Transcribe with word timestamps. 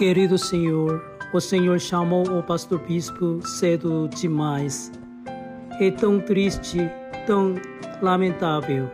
Querido 0.00 0.38
Senhor, 0.38 1.04
o 1.30 1.38
Senhor 1.42 1.78
chamou 1.78 2.26
o 2.26 2.42
pastor 2.42 2.78
bispo 2.78 3.38
cedo 3.46 4.08
demais. 4.08 4.90
É 5.78 5.90
tão 5.90 6.18
triste, 6.18 6.78
tão 7.26 7.56
lamentável. 8.00 8.90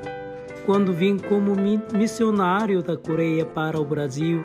Quando 0.64 0.92
vim 0.92 1.16
como 1.16 1.54
missionário 1.94 2.82
da 2.82 2.96
Coreia 2.96 3.46
para 3.46 3.78
o 3.78 3.84
Brasil, 3.84 4.42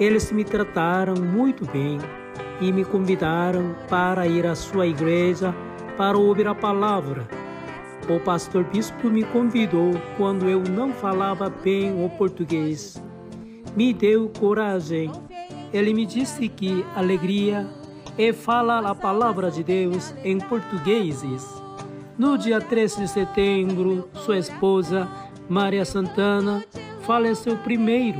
eles 0.00 0.32
me 0.32 0.42
trataram 0.42 1.14
muito 1.22 1.64
bem 1.66 1.98
e 2.60 2.72
me 2.72 2.84
convidaram 2.84 3.76
para 3.88 4.26
ir 4.26 4.44
à 4.44 4.56
sua 4.56 4.88
igreja 4.88 5.54
para 5.96 6.18
ouvir 6.18 6.48
a 6.48 6.54
palavra. 6.56 7.28
O 8.08 8.18
pastor 8.18 8.64
bispo 8.64 9.08
me 9.08 9.22
convidou 9.22 9.92
quando 10.16 10.50
eu 10.50 10.64
não 10.64 10.92
falava 10.92 11.48
bem 11.48 12.04
o 12.04 12.10
português. 12.10 13.00
Me 13.76 13.92
deu 13.92 14.28
coragem. 14.36 15.12
Ele 15.72 15.92
me 15.92 16.06
disse 16.06 16.48
que 16.48 16.84
alegria 16.94 17.66
é 18.18 18.32
falar 18.32 18.84
a 18.86 18.94
palavra 18.94 19.50
de 19.50 19.62
Deus 19.62 20.14
em 20.24 20.38
portugueses. 20.38 21.44
No 22.18 22.38
dia 22.38 22.60
13 22.60 23.00
de 23.00 23.08
setembro, 23.08 24.08
sua 24.14 24.38
esposa, 24.38 25.08
Maria 25.48 25.84
Santana, 25.84 26.64
faleceu 27.02 27.56
primeiro. 27.58 28.18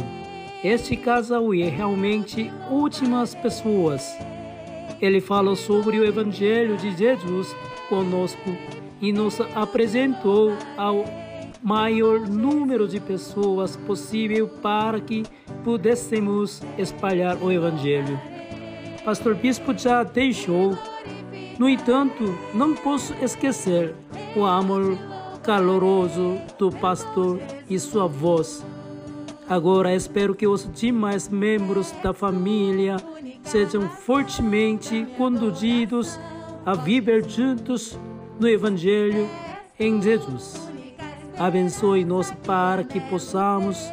Este 0.62 0.96
casal 0.96 1.54
é 1.54 1.68
realmente 1.68 2.50
últimas 2.70 3.34
pessoas. 3.34 4.16
Ele 5.00 5.20
falou 5.20 5.56
sobre 5.56 5.98
o 5.98 6.04
Evangelho 6.04 6.76
de 6.76 6.94
Jesus 6.96 7.54
conosco 7.88 8.56
e 9.00 9.12
nos 9.12 9.40
apresentou 9.54 10.52
ao 10.76 11.04
maior 11.62 12.20
número 12.20 12.86
de 12.86 13.00
pessoas 13.00 13.76
possível 13.76 14.48
para 14.62 15.00
que 15.00 15.24
pudéssemos 15.66 16.62
espalhar 16.78 17.42
o 17.42 17.50
Evangelho. 17.50 18.20
Pastor 19.04 19.34
Bispo 19.34 19.76
já 19.76 20.04
deixou 20.04 20.78
no 21.58 21.68
entanto, 21.68 22.38
não 22.54 22.72
posso 22.72 23.12
esquecer 23.14 23.92
o 24.36 24.44
amor 24.44 24.96
caloroso 25.42 26.38
do 26.56 26.70
pastor 26.70 27.40
e 27.68 27.80
sua 27.80 28.06
voz. 28.06 28.64
Agora 29.48 29.92
espero 29.92 30.36
que 30.36 30.46
os 30.46 30.70
demais 30.72 31.28
membros 31.28 31.90
da 32.00 32.12
família 32.12 32.98
sejam 33.42 33.88
fortemente 33.88 35.04
conduzidos 35.16 36.16
a 36.64 36.74
viver 36.74 37.28
juntos 37.28 37.98
no 38.38 38.46
Evangelho 38.46 39.28
em 39.80 40.00
Jesus. 40.00 40.70
Abençoe-nos 41.36 42.30
para 42.46 42.84
que 42.84 43.00
possamos 43.00 43.90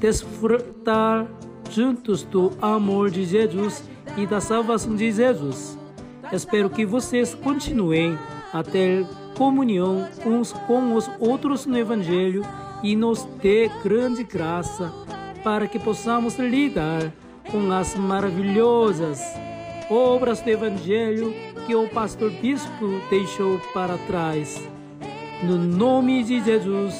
desfrutar 0.00 1.26
juntos 1.70 2.22
do 2.22 2.52
amor 2.60 3.10
de 3.10 3.24
Jesus 3.24 3.88
e 4.16 4.26
da 4.26 4.40
salvação 4.40 4.96
de 4.96 5.10
Jesus. 5.12 5.78
Espero 6.32 6.70
que 6.70 6.84
vocês 6.84 7.34
continuem 7.34 8.18
a 8.52 8.62
ter 8.62 9.06
comunhão 9.36 10.08
uns 10.26 10.52
com 10.52 10.94
os 10.94 11.10
outros 11.18 11.66
no 11.66 11.78
Evangelho 11.78 12.42
e 12.82 12.96
nos 12.96 13.24
dê 13.42 13.70
grande 13.82 14.24
graça 14.24 14.92
para 15.42 15.66
que 15.66 15.78
possamos 15.78 16.38
lidar 16.38 17.12
com 17.50 17.70
as 17.72 17.94
maravilhosas 17.94 19.20
obras 19.90 20.40
do 20.42 20.50
Evangelho 20.50 21.34
que 21.66 21.74
o 21.74 21.88
pastor 21.88 22.30
bispo 22.30 23.00
deixou 23.10 23.58
para 23.72 23.96
trás. 23.98 24.62
No 25.42 25.56
nome 25.56 26.22
de 26.24 26.42
Jesus, 26.42 26.94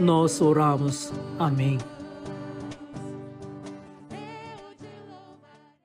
nós 0.00 0.40
oramos. 0.40 1.12
Amém. 1.38 1.78